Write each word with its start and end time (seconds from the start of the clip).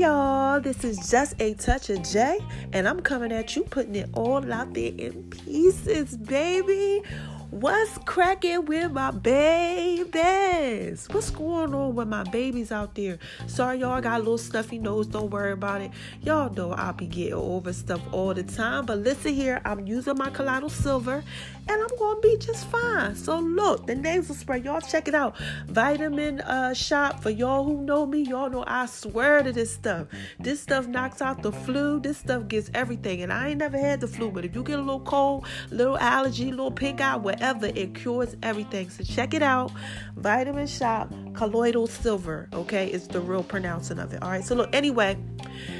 Y'all, 0.00 0.58
this 0.60 0.82
is 0.82 1.10
just 1.10 1.34
a 1.42 1.52
touch 1.54 1.90
of 1.90 2.02
J, 2.02 2.38
and 2.72 2.88
I'm 2.88 3.00
coming 3.00 3.32
at 3.32 3.54
you, 3.54 3.64
putting 3.64 3.94
it 3.96 4.08
all 4.14 4.50
out 4.50 4.72
there 4.72 4.92
in 4.96 5.24
pieces, 5.24 6.16
baby. 6.16 7.02
What's 7.50 7.98
cracking 8.04 8.66
with 8.66 8.92
my 8.92 9.10
babies? 9.10 11.08
What's 11.10 11.30
going 11.30 11.74
on 11.74 11.96
with 11.96 12.06
my 12.06 12.22
babies 12.22 12.70
out 12.70 12.94
there? 12.94 13.18
Sorry, 13.48 13.78
y'all 13.78 14.00
got 14.00 14.16
a 14.16 14.18
little 14.18 14.38
stuffy 14.38 14.78
nose. 14.78 15.08
Don't 15.08 15.30
worry 15.30 15.50
about 15.50 15.80
it. 15.80 15.90
Y'all 16.22 16.48
know 16.54 16.70
I'll 16.70 16.92
be 16.92 17.08
getting 17.08 17.34
over 17.34 17.72
stuff 17.72 18.00
all 18.12 18.34
the 18.34 18.44
time. 18.44 18.86
But 18.86 18.98
listen 18.98 19.34
here, 19.34 19.60
I'm 19.64 19.84
using 19.84 20.16
my 20.16 20.30
Kalyonal 20.30 20.70
Silver 20.70 21.24
and 21.68 21.82
I'm 21.82 21.98
gonna 21.98 22.20
be 22.20 22.36
just 22.38 22.68
fine. 22.68 23.16
So 23.16 23.40
look, 23.40 23.84
the 23.84 23.96
nasal 23.96 24.36
spray, 24.36 24.60
y'all 24.60 24.80
check 24.80 25.08
it 25.08 25.14
out. 25.16 25.36
Vitamin 25.66 26.40
uh 26.42 26.72
shop 26.72 27.20
for 27.20 27.30
y'all 27.30 27.64
who 27.64 27.82
know 27.82 28.06
me, 28.06 28.20
y'all 28.22 28.48
know 28.48 28.62
I 28.64 28.86
swear 28.86 29.42
to 29.42 29.52
this 29.52 29.74
stuff. 29.74 30.06
This 30.38 30.60
stuff 30.60 30.86
knocks 30.86 31.20
out 31.20 31.42
the 31.42 31.50
flu. 31.50 31.98
This 31.98 32.18
stuff 32.18 32.46
gets 32.46 32.70
everything. 32.74 33.22
And 33.22 33.32
I 33.32 33.48
ain't 33.48 33.58
never 33.58 33.76
had 33.76 34.00
the 34.00 34.06
flu, 34.06 34.30
but 34.30 34.44
if 34.44 34.54
you 34.54 34.62
get 34.62 34.78
a 34.78 34.82
little 34.82 35.00
cold, 35.00 35.46
little 35.70 35.98
allergy, 35.98 36.52
little 36.52 36.70
pink 36.70 37.00
eye, 37.00 37.16
whatever 37.16 37.39
whatever. 37.40 37.66
It 37.74 37.94
cures 37.94 38.36
everything. 38.42 38.90
So 38.90 39.02
check 39.02 39.34
it 39.34 39.42
out. 39.42 39.72
Vitamin 40.16 40.66
Shoppe 40.66 41.34
Colloidal 41.34 41.86
Silver. 41.86 42.48
Okay, 42.52 42.88
it's 42.88 43.06
the 43.06 43.20
real 43.20 43.42
pronouncing 43.42 43.98
of 43.98 44.12
it. 44.12 44.22
All 44.22 44.30
right. 44.30 44.44
So 44.44 44.54
look, 44.54 44.74
anyway, 44.74 45.16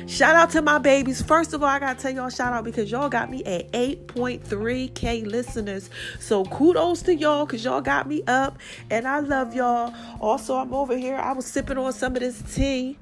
shout 0.07 0.35
out 0.37 0.51
to 0.51 0.63
my 0.63 0.79
babies. 0.79 1.21
First 1.23 1.53
of 1.53 1.63
all, 1.63 1.69
I 1.69 1.79
gotta 1.79 2.01
tell 2.01 2.13
y'all 2.13 2.31
shout 2.31 2.53
out 2.53 2.65
because 2.65 2.91
y'all 2.91 3.09
got 3.09 3.31
me 3.31 3.45
at 3.45 3.71
8.3k 3.73 5.27
listeners. 5.27 5.91
So 6.19 6.45
kudos 6.47 7.03
to 7.03 7.15
y'all 7.15 7.45
because 7.45 7.65
y'all 7.65 7.81
got 7.83 8.09
me 8.09 8.23
up, 8.27 8.59
and 8.91 9.07
I 9.07 9.21
love 9.21 9.55
y'all. 9.55 9.95
Also, 10.21 10.57
I'm 10.57 10.73
over 10.73 10.97
here. 10.97 11.17
I 11.17 11.33
was 11.33 11.47
sipping 11.47 11.77
on 11.77 11.93
some 11.93 12.17
of 12.17 12.21
this 12.21 12.43
tea. 12.55 12.97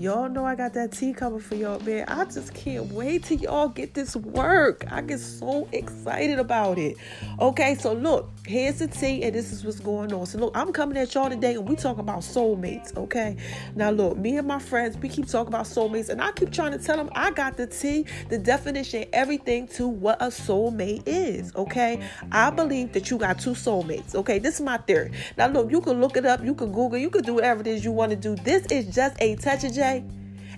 Y'all 0.00 0.30
know 0.30 0.46
I 0.46 0.54
got 0.54 0.72
that 0.72 0.92
tea 0.92 1.12
coming 1.12 1.40
for 1.40 1.56
y'all, 1.56 1.78
man. 1.80 2.06
I 2.08 2.24
just 2.24 2.54
can't 2.54 2.90
wait 2.90 3.22
till 3.24 3.36
y'all 3.36 3.68
get 3.68 3.92
this 3.92 4.16
work. 4.16 4.90
I 4.90 5.02
get 5.02 5.20
so 5.20 5.68
excited 5.72 6.38
about 6.38 6.78
it. 6.78 6.96
Okay, 7.38 7.74
so 7.74 7.92
look, 7.92 8.30
here's 8.46 8.78
the 8.78 8.88
tea, 8.88 9.22
and 9.22 9.34
this 9.34 9.52
is 9.52 9.64
what's 9.64 9.80
going 9.80 10.12
on. 10.12 10.26
So 10.26 10.38
look, 10.38 10.56
I'm 10.56 10.72
coming 10.72 10.96
at 10.98 11.14
y'all 11.14 11.28
today, 11.28 11.54
and 11.54 11.68
we 11.68 11.76
talking 11.76 12.00
about 12.00 12.20
soulmates. 12.20 12.96
Okay, 12.96 13.36
now 13.74 13.90
look, 13.90 14.16
me 14.16 14.36
and 14.36 14.46
my 14.46 14.58
friends, 14.58 14.96
we 14.96 15.08
keep 15.08 15.26
talking 15.26 15.52
about 15.52 15.66
soulmates, 15.66 16.08
and 16.08 16.20
I 16.20 16.32
keep 16.32 16.52
trying 16.52 16.72
to 16.72 16.78
tell 16.78 16.96
them 16.96 17.10
I 17.14 17.30
got 17.30 17.56
the 17.56 17.66
tea, 17.66 18.06
the 18.28 18.38
definition, 18.38 19.04
everything 19.12 19.68
to 19.68 19.88
what 19.88 20.20
a 20.20 20.26
soulmate 20.26 21.02
is. 21.06 21.54
Okay, 21.54 22.02
I 22.32 22.50
believe 22.50 22.92
that 22.92 23.10
you 23.10 23.18
got 23.18 23.38
two 23.38 23.52
soulmates. 23.52 24.14
Okay, 24.14 24.38
this 24.38 24.56
is 24.56 24.60
my 24.60 24.78
theory. 24.78 25.12
Now 25.36 25.48
look, 25.48 25.70
you 25.70 25.80
can 25.80 26.00
look 26.00 26.16
it 26.16 26.26
up, 26.26 26.44
you 26.44 26.54
can 26.54 26.72
Google, 26.72 26.98
you 26.98 27.10
can 27.10 27.22
do 27.22 27.34
whatever 27.34 27.60
it 27.60 27.66
is 27.66 27.84
you 27.84 27.92
want 27.92 28.10
to 28.10 28.16
do. 28.16 28.36
This 28.42 28.66
is 28.66 28.94
just 28.94 29.16
a 29.20 29.36
touch 29.36 29.64
of 29.64 29.72
J 29.72 30.04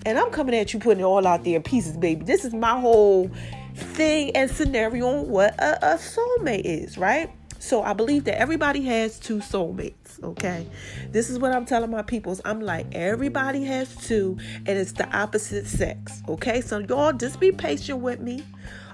and 0.05 0.17
I'm 0.17 0.31
coming 0.31 0.55
at 0.55 0.73
you 0.73 0.79
putting 0.79 1.01
it 1.01 1.03
all 1.03 1.25
out 1.25 1.43
there 1.43 1.55
in 1.55 1.63
pieces, 1.63 1.97
baby. 1.97 2.25
This 2.25 2.45
is 2.45 2.53
my 2.53 2.79
whole 2.79 3.29
thing 3.75 4.35
and 4.35 4.49
scenario 4.51 5.07
on 5.07 5.29
what 5.29 5.55
a, 5.59 5.93
a 5.93 5.97
soulmate 5.97 6.65
is, 6.65 6.97
right? 6.97 7.31
So 7.63 7.81
I 7.81 7.93
believe 7.93 8.25
that 8.25 8.37
everybody 8.37 8.81
has 8.83 9.17
two 9.17 9.37
soulmates, 9.37 10.21
okay? 10.21 10.67
This 11.11 11.29
is 11.29 11.39
what 11.39 11.53
I'm 11.53 11.65
telling 11.65 11.91
my 11.91 12.01
peoples. 12.01 12.41
I'm 12.43 12.59
like, 12.59 12.93
everybody 12.93 13.63
has 13.63 13.95
two, 13.95 14.37
and 14.65 14.77
it's 14.77 14.91
the 14.91 15.09
opposite 15.15 15.65
sex, 15.65 16.21
okay? 16.27 16.59
So 16.59 16.79
y'all 16.79 17.13
just 17.13 17.39
be 17.39 17.53
patient 17.53 17.99
with 17.99 18.19
me, 18.19 18.43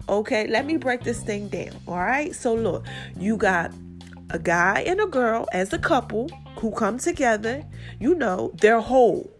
okay? 0.08 0.46
Let 0.46 0.68
me 0.68 0.78
break 0.78 1.02
this 1.02 1.24
thing 1.24 1.48
down, 1.48 1.72
all 1.88 1.98
right? 1.98 2.34
So 2.36 2.54
look, 2.54 2.86
you 3.18 3.38
got 3.38 3.72
a 4.30 4.38
guy 4.38 4.84
and 4.86 5.02
a 5.02 5.08
girl 5.08 5.48
as 5.52 5.74
a 5.74 5.80
couple 5.80 6.30
who 6.58 6.70
come 6.70 7.00
together, 7.00 7.66
you 8.00 8.14
know, 8.14 8.52
they're 8.62 8.82
whole 8.82 9.32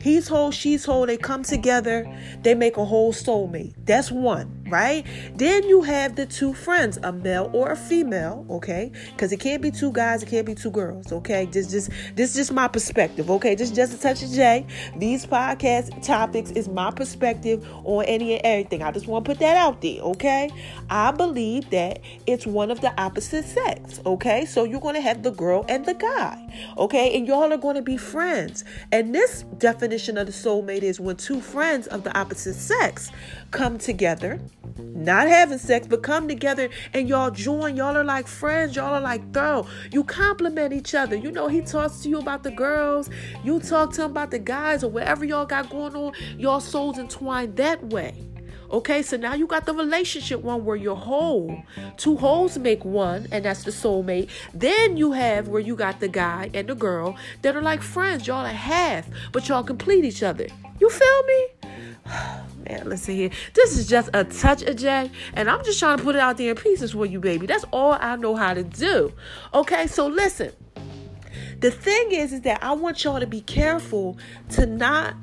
He's 0.00 0.28
whole, 0.28 0.50
she's 0.50 0.84
whole. 0.84 1.06
They 1.06 1.16
come 1.16 1.42
together, 1.42 2.06
they 2.42 2.54
make 2.54 2.76
a 2.76 2.84
whole 2.84 3.12
soulmate. 3.12 3.74
That's 3.84 4.10
one, 4.10 4.57
right? 4.68 5.06
Then 5.34 5.68
you 5.68 5.82
have 5.82 6.16
the 6.16 6.26
two 6.26 6.54
friends, 6.54 6.98
a 7.02 7.12
male 7.12 7.50
or 7.52 7.70
a 7.72 7.76
female, 7.76 8.46
okay? 8.50 8.92
Because 9.12 9.32
it 9.32 9.40
can't 9.40 9.62
be 9.62 9.70
two 9.70 9.92
guys, 9.92 10.22
it 10.22 10.28
can't 10.28 10.46
be 10.46 10.54
two 10.54 10.70
girls, 10.70 11.12
okay? 11.12 11.46
This 11.46 11.70
just 11.70 11.90
this 12.14 12.30
is 12.30 12.36
just 12.36 12.52
my 12.52 12.68
perspective, 12.68 13.30
okay? 13.30 13.54
Just 13.56 13.74
just 13.74 13.94
a 13.94 14.00
touch 14.00 14.22
of 14.22 14.30
J. 14.30 14.66
These 14.96 15.26
podcast 15.26 16.02
topics 16.04 16.50
is 16.52 16.68
my 16.68 16.90
perspective 16.90 17.66
on 17.84 18.04
any 18.04 18.34
and 18.34 18.42
everything. 18.44 18.82
I 18.82 18.92
just 18.92 19.06
want 19.06 19.24
to 19.24 19.30
put 19.30 19.38
that 19.40 19.56
out 19.56 19.80
there, 19.80 20.00
okay? 20.00 20.50
I 20.90 21.10
believe 21.10 21.70
that 21.70 22.00
it's 22.26 22.46
one 22.46 22.70
of 22.70 22.80
the 22.80 22.98
opposite 23.00 23.44
sex, 23.44 24.00
okay? 24.06 24.44
So 24.44 24.64
you're 24.64 24.80
gonna 24.80 25.00
have 25.00 25.22
the 25.22 25.30
girl 25.30 25.64
and 25.68 25.84
the 25.84 25.94
guy, 25.94 26.72
okay? 26.76 27.16
And 27.16 27.26
y'all 27.26 27.52
are 27.52 27.58
gonna 27.58 27.82
be 27.82 27.96
friends. 27.96 28.64
And 28.92 29.14
this 29.14 29.44
definition 29.58 30.18
of 30.18 30.26
the 30.26 30.32
soulmate 30.32 30.82
is 30.82 31.00
when 31.00 31.16
two 31.16 31.40
friends 31.40 31.86
of 31.88 32.04
the 32.04 32.16
opposite 32.18 32.54
sex 32.54 33.10
come 33.50 33.78
together, 33.78 34.40
not 34.76 35.28
having 35.28 35.58
sex, 35.58 35.86
but 35.86 36.02
come 36.02 36.28
together 36.28 36.68
and 36.92 37.08
y'all 37.08 37.30
join. 37.30 37.76
Y'all 37.76 37.96
are 37.96 38.04
like 38.04 38.26
friends. 38.26 38.76
Y'all 38.76 38.94
are 38.94 39.00
like 39.00 39.32
thorough. 39.32 39.66
You 39.92 40.04
compliment 40.04 40.72
each 40.72 40.94
other. 40.94 41.16
You 41.16 41.30
know, 41.30 41.48
he 41.48 41.60
talks 41.60 42.00
to 42.00 42.08
you 42.08 42.18
about 42.18 42.42
the 42.42 42.50
girls. 42.50 43.10
You 43.44 43.60
talk 43.60 43.92
to 43.94 44.04
him 44.04 44.10
about 44.10 44.30
the 44.30 44.38
guys 44.38 44.84
or 44.84 44.90
whatever 44.90 45.24
y'all 45.24 45.46
got 45.46 45.70
going 45.70 45.94
on. 45.94 46.12
Y'all 46.38 46.60
souls 46.60 46.98
entwined 46.98 47.56
that 47.56 47.84
way. 47.86 48.28
Okay, 48.70 49.00
so 49.00 49.16
now 49.16 49.32
you 49.32 49.46
got 49.46 49.64
the 49.64 49.72
relationship 49.72 50.42
one 50.42 50.64
where 50.64 50.76
you're 50.76 50.94
whole. 50.94 51.62
Two 51.96 52.16
wholes 52.18 52.58
make 52.58 52.84
one, 52.84 53.26
and 53.32 53.46
that's 53.46 53.64
the 53.64 53.70
soulmate. 53.70 54.28
Then 54.52 54.98
you 54.98 55.12
have 55.12 55.48
where 55.48 55.60
you 55.60 55.74
got 55.74 56.00
the 56.00 56.08
guy 56.08 56.50
and 56.52 56.68
the 56.68 56.74
girl 56.74 57.16
that 57.40 57.56
are 57.56 57.62
like 57.62 57.80
friends. 57.80 58.26
Y'all 58.26 58.44
are 58.44 58.48
half, 58.48 59.08
but 59.32 59.48
y'all 59.48 59.62
complete 59.62 60.04
each 60.04 60.22
other. 60.22 60.48
You 60.80 60.90
feel 60.90 61.22
me? 61.24 61.46
Man, 62.68 62.88
listen 62.88 63.14
here. 63.14 63.30
This 63.54 63.78
is 63.78 63.86
just 63.86 64.10
a 64.12 64.24
touch 64.24 64.62
of 64.62 64.76
J, 64.76 65.10
and 65.34 65.50
I'm 65.50 65.64
just 65.64 65.78
trying 65.78 65.96
to 65.98 66.04
put 66.04 66.14
it 66.14 66.20
out 66.20 66.36
there 66.36 66.50
in 66.50 66.56
pieces 66.56 66.92
for 66.92 67.06
you, 67.06 67.18
baby. 67.18 67.46
That's 67.46 67.64
all 67.72 67.96
I 67.98 68.16
know 68.16 68.36
how 68.36 68.52
to 68.52 68.62
do. 68.62 69.12
Okay, 69.54 69.86
so 69.86 70.06
listen. 70.06 70.52
The 71.60 71.70
thing 71.70 72.12
is, 72.12 72.32
is 72.32 72.42
that 72.42 72.62
I 72.62 72.72
want 72.72 73.02
y'all 73.02 73.20
to 73.20 73.26
be 73.26 73.40
careful 73.40 74.18
to 74.50 74.66
not 74.66 75.14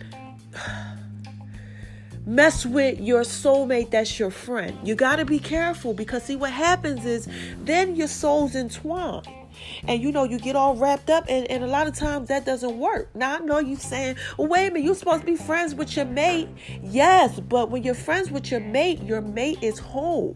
mess 2.26 2.66
with 2.66 3.00
your 3.00 3.22
soulmate 3.22 3.92
that's 3.92 4.20
your 4.20 4.32
friend. 4.32 4.76
You 4.84 4.96
got 4.96 5.18
to 5.18 5.26
be 5.26 5.40
careful 5.40 5.94
because 5.94 6.24
see 6.24 6.36
what 6.36 6.52
happens 6.52 7.06
is 7.06 7.30
then 7.64 7.96
your 7.96 8.08
souls 8.08 8.56
entwine. 8.56 9.24
And 9.88 10.02
you 10.02 10.12
know, 10.12 10.24
you 10.24 10.40
get 10.40 10.56
all 10.56 10.76
wrapped 10.76 11.10
up, 11.10 11.26
and, 11.30 11.50
and 11.50 11.64
a 11.64 11.68
lot 11.68 11.88
of 11.88 11.96
times 11.96 12.28
that 12.30 12.46
doesn't 12.46 12.78
work. 12.78 13.16
Now, 13.16 13.36
I 13.36 13.40
know 13.40 13.60
you 13.60 13.76
saying, 13.76 14.18
well, 14.38 14.48
wait 14.48 14.68
a 14.68 14.72
minute, 14.72 14.86
you're 14.86 14.96
supposed 14.96 15.22
to 15.22 15.26
be 15.26 15.36
friends 15.36 15.76
with 15.76 15.96
your 15.96 16.06
mate. 16.06 16.50
Yes, 16.82 17.40
but 17.40 17.70
when 17.70 17.84
you're 17.84 17.94
friends 17.94 18.32
with 18.32 18.52
your 18.52 18.60
mate, 18.60 19.02
your 19.04 19.22
mate 19.22 19.60
is 19.62 19.80
whole. 19.80 20.36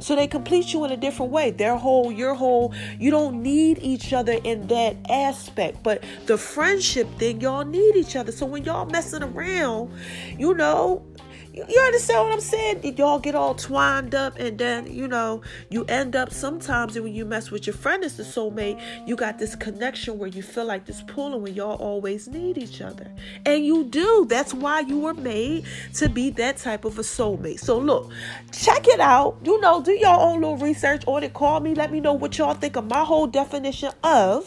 So 0.00 0.16
they 0.16 0.26
complete 0.26 0.72
you 0.72 0.84
in 0.84 0.90
a 0.90 0.96
different 0.96 1.32
way. 1.32 1.50
They're 1.50 1.76
whole, 1.76 2.12
you're 2.12 2.34
whole. 2.34 2.74
You 2.98 3.10
don't 3.10 3.42
need 3.42 3.78
each 3.80 4.12
other 4.12 4.38
in 4.44 4.66
that 4.66 4.96
aspect. 5.08 5.82
But 5.82 6.04
the 6.26 6.36
friendship 6.36 7.08
thing, 7.18 7.40
y'all 7.40 7.64
need 7.64 7.96
each 7.96 8.16
other. 8.16 8.32
So 8.32 8.46
when 8.46 8.64
y'all 8.64 8.86
messing 8.86 9.22
around, 9.22 9.92
you 10.38 10.54
know, 10.54 11.04
you, 11.52 11.64
you 11.68 11.80
understand 11.80 12.24
what 12.24 12.32
I'm 12.32 12.40
saying? 12.40 12.96
Y'all 12.96 13.18
get 13.18 13.34
all 13.34 13.54
twined 13.54 14.14
up, 14.14 14.38
and 14.38 14.58
then 14.58 14.92
you 14.92 15.06
know 15.06 15.42
you 15.68 15.84
end 15.84 16.16
up 16.16 16.32
sometimes 16.32 16.98
when 16.98 17.14
you 17.14 17.26
mess 17.26 17.50
with 17.50 17.66
your 17.66 17.74
friend 17.74 18.04
as 18.04 18.16
the 18.16 18.22
soulmate, 18.22 18.80
you 19.06 19.16
got 19.16 19.38
this 19.38 19.54
connection 19.54 20.18
where 20.18 20.28
you 20.28 20.42
feel 20.42 20.64
like 20.64 20.86
this 20.86 21.02
pulling 21.02 21.42
when 21.42 21.54
y'all 21.54 21.76
always 21.76 22.26
need 22.28 22.56
each 22.56 22.80
other, 22.80 23.12
and 23.44 23.66
you 23.66 23.84
do. 23.84 24.26
That's 24.28 24.54
why 24.54 24.80
you 24.80 25.00
were 25.00 25.14
made 25.14 25.66
to 25.94 26.08
be 26.08 26.30
that 26.30 26.56
type 26.56 26.84
of 26.86 26.98
a 26.98 27.02
soulmate. 27.02 27.60
So 27.60 27.78
look, 27.78 28.10
check 28.50 28.88
it 28.88 29.00
out. 29.00 29.36
You 29.44 29.60
know, 29.60 29.82
do 29.82 29.92
your 29.92 30.18
own 30.18 30.40
little 30.40 30.56
research 30.56 31.04
on 31.06 31.22
it. 31.22 31.34
Call 31.34 31.60
me. 31.60 31.74
Let 31.74 31.92
me 31.92 32.00
know 32.00 32.14
what 32.14 32.38
y'all 32.38 32.54
think 32.54 32.76
of 32.76 32.86
my 32.86 33.04
whole 33.04 33.26
definition 33.26 33.92
of 34.02 34.46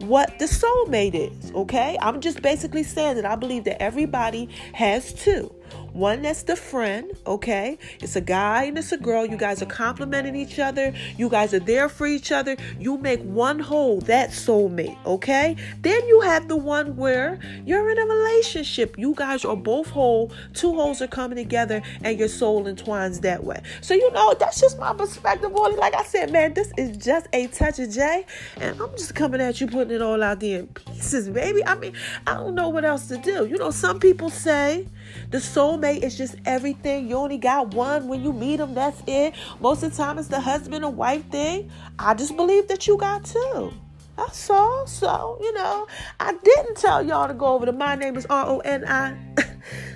what 0.00 0.38
the 0.38 0.46
soulmate 0.46 1.14
is, 1.14 1.52
okay? 1.52 1.96
I'm 2.00 2.20
just 2.20 2.42
basically 2.42 2.82
saying 2.82 3.16
that 3.16 3.24
I 3.24 3.36
believe 3.36 3.64
that 3.64 3.80
everybody 3.80 4.48
has 4.72 5.12
two. 5.14 5.54
One 5.94 6.22
that's 6.22 6.42
the 6.42 6.56
friend, 6.56 7.12
okay? 7.26 7.78
It's 8.00 8.16
a 8.16 8.20
guy 8.20 8.64
and 8.64 8.76
it's 8.76 8.92
a 8.92 8.96
girl. 8.98 9.24
You 9.24 9.36
guys 9.36 9.62
are 9.62 9.66
complimenting 9.66 10.34
each 10.34 10.58
other. 10.58 10.92
You 11.16 11.28
guys 11.28 11.54
are 11.54 11.60
there 11.60 11.88
for 11.88 12.06
each 12.06 12.32
other. 12.32 12.56
You 12.78 12.98
make 12.98 13.22
one 13.22 13.60
whole, 13.60 14.00
that 14.02 14.30
soulmate, 14.30 14.98
okay? 15.06 15.56
Then 15.80 16.06
you 16.08 16.20
have 16.20 16.48
the 16.48 16.56
one 16.56 16.96
where 16.96 17.38
you're 17.64 17.88
in 17.90 17.98
a 17.98 18.06
relationship. 18.06 18.98
You 18.98 19.14
guys 19.14 19.44
are 19.44 19.56
both 19.56 19.88
whole. 19.88 20.32
Two 20.52 20.74
holes 20.74 21.00
are 21.00 21.06
coming 21.06 21.36
together 21.36 21.80
and 22.02 22.18
your 22.18 22.28
soul 22.28 22.66
entwines 22.66 23.20
that 23.20 23.44
way. 23.44 23.62
So, 23.80 23.94
you 23.94 24.10
know, 24.10 24.34
that's 24.34 24.60
just 24.60 24.78
my 24.80 24.92
perspective 24.92 25.54
on 25.54 25.72
it. 25.74 25.78
Like 25.78 25.94
I 25.94 26.02
said, 26.02 26.32
man, 26.32 26.54
this 26.54 26.72
is 26.76 26.96
just 26.96 27.28
a 27.32 27.46
touch 27.46 27.78
of 27.78 27.90
J. 27.90 28.26
And 28.56 28.80
I'm 28.80 28.90
just 28.96 29.14
coming 29.14 29.40
at 29.40 29.60
you, 29.60 29.68
putting 29.68 29.94
it 29.94 30.02
all 30.02 30.22
out 30.22 30.40
there 30.40 30.60
in 30.60 30.66
pieces, 30.66 31.28
baby. 31.28 31.64
I 31.64 31.76
mean, 31.76 31.92
I 32.26 32.34
don't 32.34 32.56
know 32.56 32.68
what 32.68 32.84
else 32.84 33.06
to 33.08 33.16
do. 33.16 33.46
You 33.46 33.58
know, 33.58 33.70
some 33.70 34.00
people 34.00 34.28
say 34.28 34.88
the 35.30 35.38
soulmate 35.38 36.02
is 36.02 36.16
just 36.16 36.36
everything. 36.44 37.08
You 37.08 37.16
only 37.16 37.38
got 37.38 37.74
one 37.74 38.08
when 38.08 38.22
you 38.22 38.32
meet 38.32 38.56
them, 38.56 38.74
that's 38.74 39.02
it. 39.06 39.34
Most 39.60 39.82
of 39.82 39.90
the 39.90 39.96
time, 39.96 40.18
it's 40.18 40.28
the 40.28 40.40
husband 40.40 40.84
and 40.84 40.96
wife 40.96 41.24
thing. 41.30 41.70
I 41.98 42.14
just 42.14 42.36
believe 42.36 42.68
that 42.68 42.86
you 42.86 42.96
got 42.96 43.24
two. 43.24 43.72
That's 44.16 44.48
all. 44.48 44.86
So, 44.86 45.38
you 45.40 45.52
know, 45.54 45.86
I 46.20 46.34
didn't 46.34 46.76
tell 46.76 47.04
y'all 47.04 47.28
to 47.28 47.34
go 47.34 47.46
over 47.46 47.66
to 47.66 47.72
my 47.72 47.94
name 47.96 48.16
is 48.16 48.26
R 48.26 48.46
O 48.46 48.58
N 48.60 48.84
I. 48.86 49.16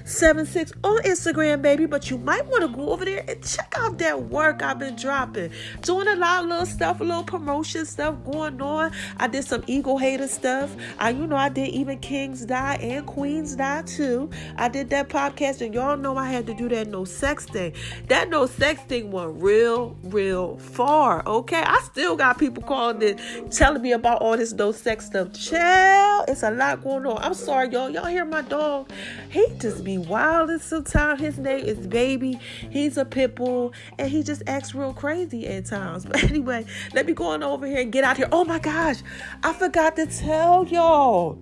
Seven 0.08 0.46
six 0.46 0.72
on 0.82 1.02
Instagram, 1.02 1.60
baby. 1.60 1.84
But 1.84 2.08
you 2.08 2.16
might 2.16 2.46
want 2.46 2.62
to 2.62 2.68
go 2.68 2.92
over 2.92 3.04
there 3.04 3.22
and 3.28 3.44
check 3.44 3.74
out 3.76 3.98
that 3.98 4.22
work 4.24 4.62
I've 4.62 4.78
been 4.78 4.96
dropping. 4.96 5.50
Doing 5.82 6.08
a 6.08 6.16
lot 6.16 6.44
of 6.44 6.48
little 6.48 6.64
stuff, 6.64 7.00
a 7.02 7.04
little 7.04 7.22
promotion 7.22 7.84
stuff 7.84 8.16
going 8.24 8.60
on. 8.62 8.90
I 9.18 9.28
did 9.28 9.44
some 9.44 9.62
ego 9.66 9.98
hater 9.98 10.26
stuff. 10.26 10.74
I, 10.98 11.10
you 11.10 11.26
know, 11.26 11.36
I 11.36 11.50
did 11.50 11.68
even 11.68 11.98
Kings 11.98 12.46
Die 12.46 12.74
and 12.76 13.06
Queens 13.06 13.54
Die 13.56 13.82
too. 13.82 14.30
I 14.56 14.70
did 14.70 14.88
that 14.90 15.10
podcast, 15.10 15.60
and 15.60 15.74
y'all 15.74 15.98
know 15.98 16.16
I 16.16 16.30
had 16.30 16.46
to 16.46 16.54
do 16.54 16.70
that 16.70 16.86
no 16.86 17.04
sex 17.04 17.44
thing. 17.44 17.74
That 18.06 18.30
no 18.30 18.46
sex 18.46 18.80
thing 18.84 19.10
went 19.10 19.42
real, 19.42 19.94
real 20.04 20.56
far. 20.56 21.22
Okay, 21.26 21.62
I 21.62 21.80
still 21.84 22.16
got 22.16 22.38
people 22.38 22.62
calling 22.62 23.02
it, 23.02 23.20
telling 23.52 23.82
me 23.82 23.92
about 23.92 24.22
all 24.22 24.38
this 24.38 24.54
no 24.54 24.72
sex 24.72 25.04
stuff. 25.04 25.34
Chill, 25.34 26.24
it's 26.28 26.42
a 26.42 26.50
lot 26.50 26.82
going 26.82 27.04
on. 27.04 27.18
I'm 27.18 27.34
sorry, 27.34 27.68
y'all. 27.68 27.90
Y'all 27.90 28.06
hear 28.06 28.24
my 28.24 28.40
dog? 28.40 28.90
He 29.28 29.46
just 29.58 29.84
be 29.84 29.97
wild 30.06 30.50
and 30.50 30.60
sometimes 30.60 31.20
his 31.20 31.38
name 31.38 31.64
is 31.64 31.86
Baby. 31.86 32.38
He's 32.70 32.96
a 32.96 33.04
pit 33.04 33.34
bull 33.34 33.72
and 33.98 34.10
he 34.10 34.22
just 34.22 34.42
acts 34.46 34.74
real 34.74 34.92
crazy 34.92 35.46
at 35.46 35.66
times. 35.66 36.04
But 36.08 36.24
anyway, 36.24 36.64
let 36.94 37.06
me 37.06 37.12
go 37.12 37.26
on 37.26 37.42
over 37.42 37.66
here 37.66 37.80
and 37.80 37.92
get 37.92 38.04
out 38.04 38.16
here. 38.16 38.28
Oh 38.32 38.44
my 38.44 38.58
gosh, 38.58 38.98
I 39.42 39.52
forgot 39.52 39.96
to 39.96 40.06
tell 40.06 40.66
y'all. 40.66 41.38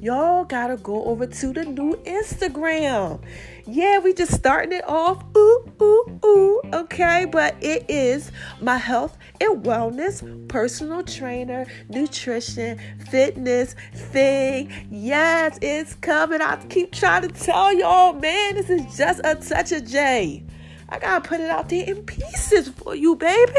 Y'all 0.00 0.44
gotta 0.44 0.76
go 0.76 1.04
over 1.04 1.26
to 1.26 1.52
the 1.54 1.64
new 1.64 1.94
Instagram. 2.04 3.20
Yeah, 3.66 3.98
we 3.98 4.12
just 4.12 4.32
starting 4.32 4.72
it 4.72 4.86
off. 4.86 5.24
Ooh, 5.36 5.72
ooh, 5.82 6.20
ooh. 6.24 6.60
Okay, 6.72 7.24
but 7.24 7.56
it 7.62 7.86
is 7.88 8.30
my 8.60 8.76
health 8.78 9.16
and 9.40 9.62
wellness 9.64 10.48
personal 10.48 11.02
trainer, 11.02 11.66
nutrition, 11.88 12.78
fitness 13.10 13.74
thing. 13.94 14.70
Yes, 14.90 15.58
it's 15.62 15.94
coming. 15.94 16.40
I 16.40 16.56
keep 16.68 16.92
trying 16.92 17.22
to 17.22 17.28
tell 17.28 17.72
y'all, 17.72 18.12
man, 18.14 18.54
this 18.54 18.70
is 18.70 18.96
just 18.96 19.20
a 19.24 19.34
touch 19.34 19.72
of 19.72 19.86
J. 19.86 20.44
I 20.88 20.98
gotta 21.00 21.28
put 21.28 21.40
it 21.40 21.50
out 21.50 21.68
there 21.68 21.84
in 21.84 22.04
pieces 22.04 22.68
for 22.68 22.94
you, 22.94 23.16
baby. 23.16 23.52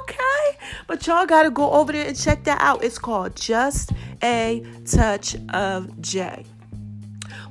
Okay? 0.00 0.58
But 0.88 1.06
y'all 1.06 1.26
gotta 1.26 1.50
go 1.50 1.70
over 1.70 1.92
there 1.92 2.06
and 2.06 2.18
check 2.18 2.44
that 2.44 2.60
out. 2.60 2.82
It's 2.82 2.98
called 2.98 3.36
Just 3.36 3.92
a 4.22 4.66
Touch 4.84 5.36
of 5.50 6.00
J. 6.00 6.44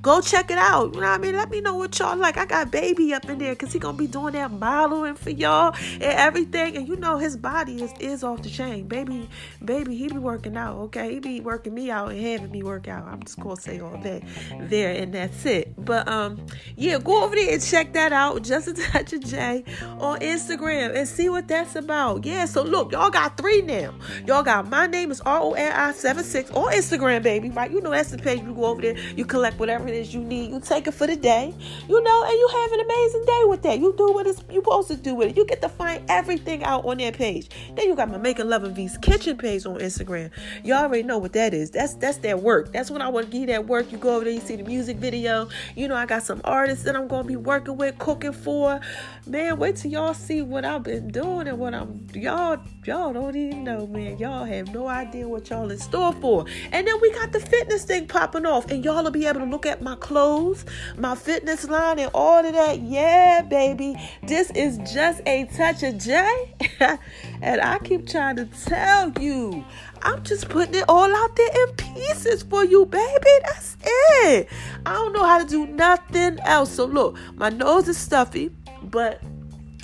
Go 0.01 0.19
check 0.19 0.50
it 0.50 0.57
out. 0.57 0.95
You 0.95 1.01
know 1.01 1.07
what 1.07 1.15
I 1.15 1.18
mean? 1.19 1.36
Let 1.36 1.51
me 1.51 1.62
know 1.62 1.75
what 1.75 1.98
y'all 2.00 2.18
like. 2.18 2.38
I 2.38 2.45
got 2.45 2.71
baby 2.71 3.13
up 3.13 3.30
in 3.30 3.38
there 3.38 3.53
because 3.53 3.71
he 3.71 3.77
gonna 3.77 3.98
be 3.98 4.07
doing 4.07 4.33
that 4.33 4.51
modeling 4.51 5.13
for 5.13 5.30
y'all 5.30 5.75
and 5.94 6.03
everything. 6.03 6.75
And 6.75 6.88
you 6.88 6.95
know 6.95 7.18
his 7.18 7.38
body 7.38 7.83
is, 7.83 7.94
is 8.00 8.24
off 8.24 8.42
the 8.42 8.50
chain. 8.50 8.88
Baby, 8.88 9.30
baby, 9.63 9.95
he 9.95 10.07
be 10.07 10.18
working 10.18 10.57
out, 10.57 10.77
okay? 10.77 11.13
He 11.13 11.19
be 11.19 11.39
working 11.39 11.75
me 11.75 11.92
out 11.92 12.12
and 12.12 12.19
having 12.19 12.50
me 12.50 12.63
work 12.63 12.88
out. 12.88 13.06
I'm 13.06 13.21
just 13.21 13.39
gonna 13.39 13.62
say 13.62 13.80
all 13.80 13.98
that 13.98 14.24
there 14.69 14.92
and 14.92 15.13
that's 15.13 15.45
it. 15.45 15.74
But 15.77 16.07
um, 16.07 16.48
yeah, 16.75 16.98
go 16.98 17.24
over 17.24 17.36
there 17.36 17.53
and 17.53 17.62
check 17.62 17.94
that 17.94 18.12
out. 18.12 18.42
Just 18.42 18.69
a 18.69 18.74
touch 18.74 19.13
of 19.13 19.24
J 19.24 19.63
on 20.00 20.19
Instagram 20.21 20.95
and 20.95 21.07
see 21.07 21.30
what 21.30 21.48
that's 21.48 21.75
about. 21.75 22.25
Yeah, 22.25 22.45
so 22.45 22.63
look, 22.63 22.92
y'all 22.92 23.12
got 23.12 23.38
three 23.38 23.62
now. 23.62 23.94
Y'all 24.25 24.42
got 24.42 24.68
my 24.68 24.88
name 24.88 25.12
is 25.12 25.21
R-O-N-I-76 25.21 26.56
on 26.56 26.74
Instagram, 26.74 27.21
baby. 27.21 27.51
Right? 27.51 27.69
You 27.69 27.81
know 27.81 27.92
that's 27.92 28.09
the 28.09 28.18
page 28.18 28.42
you 28.42 28.56
go 28.56 28.65
over 28.65 28.81
there, 28.81 28.98
you 29.15 29.25
collect 29.25 29.59
whatever 29.59 29.91
it 29.92 29.98
is 29.98 30.14
you 30.14 30.22
need. 30.22 30.52
You 30.52 30.60
take 30.60 30.88
it 30.88 30.94
for 30.94 31.08
the 31.08 31.16
day, 31.16 31.54
you 31.88 32.02
know, 32.02 32.24
and 32.24 32.34
you 32.34 32.48
have 32.52 32.72
an 32.72 32.80
amazing 32.80 33.26
day 33.26 33.42
with 33.46 33.62
that. 33.64 33.80
You 33.80 33.94
do 33.98 34.12
what 34.12 34.28
it's 34.28 34.44
you 34.50 34.62
supposed 34.62 34.88
to 34.90 34.96
do 34.96 35.16
with 35.16 35.30
it. 35.30 35.38
You 35.38 35.46
get 35.46 35.62
to 35.62 35.70
find 35.70 36.04
everything 36.10 36.64
out 36.64 36.86
on 36.86 36.98
that 36.98 37.16
page. 37.16 37.50
Then 37.76 37.88
you 37.88 37.96
got 37.96 38.10
my 38.10 38.18
Making 38.18 38.50
Love 38.50 38.64
and 38.64 38.76
V's 38.76 38.98
kitchen 38.98 39.38
page 39.38 39.66
on 39.66 39.80
Instagram. 39.80 40.32
You 40.64 40.74
already 40.74 41.04
know 41.04 41.18
what 41.18 41.34
that 41.34 41.54
is. 41.54 41.72
That's 41.72 41.94
that's 41.96 42.18
that 42.20 42.42
work. 42.42 42.72
That's 42.72 42.90
when 42.90 43.02
I 43.02 43.10
want 43.10 43.32
to 43.32 43.32
give 43.32 43.48
that 43.48 43.68
work. 43.68 43.92
You 43.92 43.98
go 43.98 44.16
over 44.16 44.26
there, 44.26 44.34
you 44.34 44.40
see 44.40 44.56
the 44.56 44.64
music 44.64 44.98
video. 44.98 45.50
You 45.76 45.88
know, 45.88 45.96
I 45.96 46.06
got 46.06 46.24
some 46.24 46.42
artists 46.44 46.84
that 46.86 46.96
I'm 46.96 47.08
gonna 47.08 47.28
be 47.28 47.36
working 47.36 47.78
with, 47.78 47.98
cooking 48.00 48.34
for. 48.34 48.80
Man, 49.26 49.58
wait 49.58 49.76
till 49.76 49.92
y'all 49.92 50.14
see 50.14 50.42
what 50.42 50.66
I've 50.66 50.84
been 50.84 51.10
doing 51.10 51.48
and 51.48 51.58
what 51.58 51.74
I'm 51.74 52.08
y'all 52.14 52.60
y'all 52.86 53.14
don't 53.14 53.36
even 53.36 53.64
know, 53.64 53.88
man. 53.88 54.18
Y'all 54.18 54.46
have 54.46 54.74
no 54.74 54.88
idea 54.88 55.28
what 55.28 55.50
y'all 55.50 55.70
in 55.70 55.78
store 55.78 56.14
for. 56.14 56.46
And 56.72 56.88
then 56.88 57.00
we 57.02 57.12
got 57.12 57.32
the 57.32 57.40
fitness 57.40 57.84
thing 57.84 58.08
popping 58.08 58.46
off, 58.46 58.72
and 58.72 58.84
y'all 58.84 59.04
will 59.04 59.12
be 59.12 59.26
able 59.26 59.42
to 59.42 59.46
look 59.46 59.66
at 59.66 59.81
my 59.81 59.95
clothes, 59.95 60.66
my 60.98 61.16
fitness 61.16 61.68
line, 61.68 62.00
and 62.00 62.12
all 62.13 62.45
of 62.45 62.54
that. 62.54 62.81
Yeah, 62.81 63.42
baby. 63.42 63.95
This 64.24 64.51
is 64.51 64.78
just 64.92 65.22
a 65.25 65.45
touch 65.56 65.83
of 65.83 65.98
J. 65.98 66.56
and 67.42 67.62
I 67.62 67.80
keep 67.80 68.07
trying 68.07 68.36
to 68.38 68.45
tell 68.66 69.12
you, 69.19 69.66
I'm 70.01 70.24
just 70.24 70.50
putting 70.50 70.75
it 70.75 70.86
all 70.88 71.13
out 71.13 71.36
there 71.36 71.68
in 71.68 71.75
pieces 71.75 72.44
for 72.44 72.63
you, 72.63 72.86
baby. 72.86 73.30
That's 73.45 73.78
it. 73.83 74.48
I 74.86 74.94
don't 74.94 75.13
know 75.13 75.24
how 75.24 75.39
to 75.39 75.45
do 75.45 75.68
nothing 75.68 76.39
else. 76.42 76.72
So, 76.72 76.86
look, 76.86 77.18
my 77.36 77.50
nose 77.50 77.88
is 77.88 77.98
stuffy, 77.98 78.51
but 78.84 79.22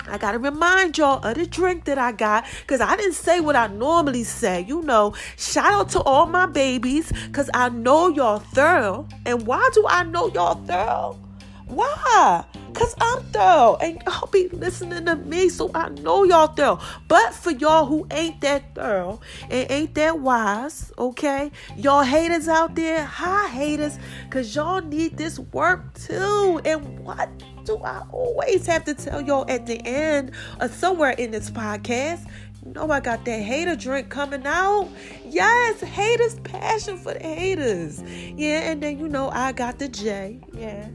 I 0.08 0.18
gotta 0.18 0.38
remind 0.38 0.98
y'all 0.98 1.24
of 1.24 1.36
the 1.36 1.46
drink 1.46 1.84
that 1.84 1.98
I 1.98 2.12
got 2.12 2.44
because 2.60 2.80
I 2.80 2.96
didn't 2.96 3.14
say 3.14 3.40
what 3.40 3.56
I 3.56 3.66
normally 3.68 4.24
say. 4.24 4.64
You 4.66 4.82
know, 4.82 5.14
shout 5.36 5.72
out 5.72 5.88
to 5.90 6.02
all 6.02 6.26
my 6.26 6.46
babies 6.46 7.12
because 7.26 7.50
I 7.54 7.68
know 7.68 8.08
y'all 8.08 8.38
thorough. 8.38 9.06
And 9.26 9.46
why 9.46 9.68
do 9.74 9.86
I 9.88 10.04
know 10.04 10.28
y'all 10.28 10.54
thorough? 10.54 11.18
Why? 11.68 12.44
Cause 12.74 12.94
I'm 13.00 13.22
thorough 13.24 13.76
and 13.80 14.00
y'all 14.06 14.28
be 14.28 14.48
listening 14.48 15.06
to 15.06 15.16
me, 15.16 15.48
so 15.48 15.70
I 15.74 15.88
know 15.88 16.24
y'all 16.24 16.46
thorough. 16.46 16.78
But 17.08 17.34
for 17.34 17.50
y'all 17.50 17.86
who 17.86 18.06
ain't 18.10 18.40
that 18.42 18.74
thorough 18.74 19.20
and 19.50 19.70
ain't 19.70 19.94
that 19.94 20.20
wise, 20.20 20.92
okay? 20.98 21.50
Y'all 21.76 22.02
haters 22.02 22.48
out 22.48 22.74
there, 22.74 23.04
hi 23.04 23.48
haters, 23.48 23.98
cause 24.30 24.54
y'all 24.54 24.80
need 24.80 25.16
this 25.16 25.38
work 25.38 25.92
too. 25.94 26.60
And 26.64 27.00
what 27.00 27.28
do 27.64 27.78
I 27.78 28.02
always 28.12 28.66
have 28.66 28.84
to 28.84 28.94
tell 28.94 29.20
y'all 29.20 29.44
at 29.48 29.66
the 29.66 29.84
end 29.86 30.32
or 30.60 30.68
somewhere 30.68 31.10
in 31.10 31.32
this 31.32 31.50
podcast? 31.50 32.26
Know 32.74 32.90
I 32.90 33.00
got 33.00 33.24
that 33.24 33.40
hater 33.40 33.76
drink 33.76 34.10
coming 34.10 34.46
out. 34.46 34.88
Yes, 35.24 35.80
haters 35.80 36.38
passion 36.40 36.98
for 36.98 37.14
the 37.14 37.20
haters. 37.20 38.02
Yeah, 38.02 38.70
and 38.70 38.82
then 38.82 38.98
you 38.98 39.08
know 39.08 39.30
I 39.30 39.52
got 39.52 39.78
the 39.78 39.88
J. 39.88 40.40
Yeah. 40.52 40.88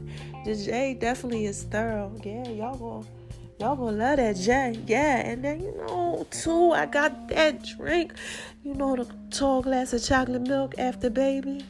The 0.44 0.54
J 0.54 0.94
definitely 0.94 1.46
is 1.46 1.64
thorough. 1.64 2.12
Yeah, 2.22 2.48
y'all 2.48 2.76
gonna 2.76 3.06
y'all 3.58 3.76
gonna 3.76 3.96
love 3.96 4.16
that 4.18 4.36
J. 4.36 4.78
Yeah, 4.86 5.18
and 5.26 5.44
then 5.44 5.60
you 5.60 5.74
know 5.76 6.26
too, 6.30 6.70
I 6.72 6.86
got 6.86 7.28
that 7.28 7.64
drink. 7.64 8.12
You 8.64 8.72
know 8.72 8.96
the 8.96 9.06
tall 9.30 9.60
glass 9.60 9.92
of 9.92 10.02
chocolate 10.02 10.48
milk 10.48 10.76
after 10.78 11.10
baby. 11.10 11.62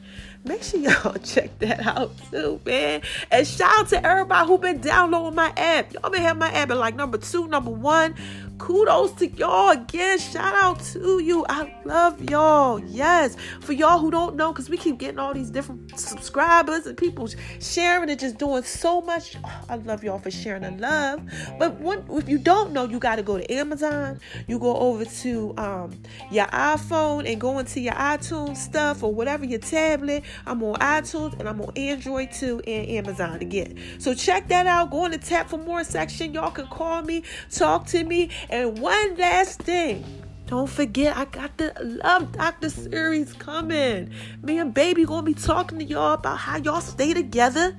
Make 0.45 0.63
sure 0.63 0.79
y'all 0.79 1.15
check 1.25 1.59
that 1.59 1.85
out 1.85 2.13
too, 2.31 2.61
man. 2.65 3.03
And 3.33 3.45
shout 3.45 3.81
out 3.81 3.89
to 3.89 4.07
everybody 4.07 4.47
who 4.47 4.59
been 4.59 4.81
downloading 4.81 5.35
my 5.35 5.53
app. 5.57 5.93
Y'all 5.93 6.09
been 6.09 6.23
have 6.23 6.39
my 6.39 6.53
app 6.53 6.71
at 6.71 6.77
like 6.77 6.95
number 6.95 7.19
two, 7.19 7.49
number 7.49 7.73
one 7.73 8.15
kudos 8.59 9.13
to 9.13 9.29
y'all 9.29 9.71
again. 9.71 10.19
Shout 10.19 10.55
out 10.55 10.81
to 10.93 11.21
you. 11.21 11.45
I 11.49 11.75
love 11.85 12.31
y'all. 12.31 12.79
Yes. 12.81 13.37
For 13.61 13.73
y'all 13.73 13.99
who 13.99 14.11
don't 14.11 14.37
know, 14.37 14.53
because 14.53 14.69
we 14.69 14.77
keep 14.77 14.99
getting 14.99 15.19
all 15.19 15.35
these 15.35 15.51
different 15.51 15.99
subscribers 15.99 16.87
and 16.87 16.97
people 16.97 17.29
sharing 17.61 18.11
and 18.11 18.19
just 18.19 18.39
doing 18.39 18.63
so 18.63 19.01
much. 19.01 19.37
Oh, 19.43 19.61
I 19.69 19.77
love 19.77 20.05
y'all 20.05 20.19
for 20.19 20.31
sharing 20.31 20.63
the 20.63 20.71
love. 20.73 21.23
But 21.59 21.81
when, 21.81 22.05
if 22.11 22.29
you 22.29 22.39
don't 22.39 22.73
know, 22.73 22.85
you 22.85 22.99
got 22.99 23.17
to 23.17 23.23
go 23.23 23.39
to 23.39 23.53
Amazon. 23.53 24.21
You 24.47 24.59
go 24.59 24.77
over 24.77 25.05
to 25.05 25.55
um, 25.57 26.03
your 26.31 26.47
iPhone 26.85 27.31
and 27.31 27.41
go 27.41 27.59
into 27.59 27.81
your 27.81 27.95
iTunes 27.95 28.57
stuff 28.57 29.03
or 29.03 29.13
whatever 29.13 29.45
your 29.45 29.59
tablet. 29.59 30.25
I'm 30.47 30.63
on 30.63 30.75
iTunes 30.77 31.39
and 31.39 31.49
I'm 31.49 31.61
on 31.61 31.73
Android 31.77 32.33
too 32.33 32.61
and 32.67 32.89
Amazon 32.89 33.41
again. 33.41 33.79
So 33.99 34.15
check 34.15 34.49
that 34.49 34.67
out. 34.67 34.91
Go 34.91 35.05
in 35.07 35.13
the 35.13 35.19
tap 35.19 35.49
for 35.49 35.59
more 35.59 35.85
section. 35.85 36.33
Y'all 36.33 36.51
can 36.51 36.67
call 36.67 37.03
me, 37.03 37.23
talk 37.51 37.87
to 37.89 38.05
me, 38.05 38.31
and 38.51 38.79
one 38.79 39.17
last 39.17 39.63
thing. 39.63 40.05
Don't 40.47 40.69
forget, 40.69 41.17
I 41.17 41.25
got 41.25 41.57
the 41.57 41.73
Love 42.05 42.33
Doctor 42.33 42.69
series 42.69 43.33
coming. 43.33 44.11
Me 44.43 44.59
and 44.59 44.75
Baby 44.75 45.05
gonna 45.05 45.23
be 45.23 45.35
talking 45.35 45.79
to 45.79 45.85
y'all 45.85 46.15
about 46.15 46.37
how 46.37 46.59
y'all 46.59 46.83
stay 46.83 47.15
together 47.15 47.75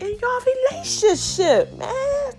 in 0.00 0.18
your 0.20 0.40
relationship, 0.72 1.72
man. 1.78 2.32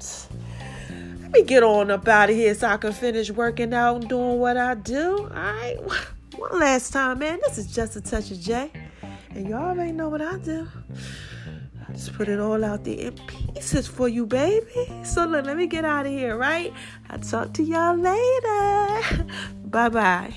Let 1.31 1.43
me 1.43 1.47
get 1.47 1.63
on 1.63 1.89
up 1.89 2.05
out 2.09 2.29
of 2.29 2.35
here 2.35 2.53
so 2.53 2.67
I 2.67 2.75
can 2.75 2.91
finish 2.91 3.31
working 3.31 3.73
out 3.73 4.01
and 4.01 4.09
doing 4.09 4.37
what 4.37 4.57
I 4.57 4.75
do. 4.75 5.17
All 5.17 5.29
right. 5.29 5.77
One 6.35 6.59
last 6.59 6.91
time, 6.91 7.19
man. 7.19 7.39
This 7.47 7.57
is 7.57 7.73
just 7.73 7.95
a 7.95 8.01
touch 8.01 8.31
of 8.31 8.41
J. 8.41 8.69
And 9.29 9.47
y'all 9.47 9.69
already 9.69 9.93
know 9.93 10.09
what 10.09 10.21
I 10.21 10.37
do. 10.39 10.67
I 11.87 11.93
just 11.93 12.11
put 12.15 12.27
it 12.27 12.41
all 12.41 12.65
out 12.65 12.83
there 12.83 12.97
in 12.97 13.13
pieces 13.27 13.87
for 13.87 14.09
you, 14.09 14.25
baby. 14.25 14.91
So 15.05 15.25
look, 15.25 15.45
let 15.45 15.55
me 15.55 15.67
get 15.67 15.85
out 15.85 16.05
of 16.05 16.11
here, 16.11 16.35
right? 16.35 16.73
I'll 17.09 17.19
talk 17.19 17.53
to 17.53 17.63
y'all 17.63 17.95
later. 17.95 19.25
bye 19.63 19.87
bye. 19.87 20.33